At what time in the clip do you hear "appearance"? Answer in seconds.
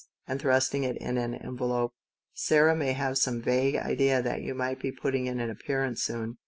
5.51-6.01